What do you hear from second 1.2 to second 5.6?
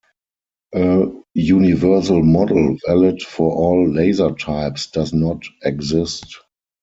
universal model valid for all laser types does not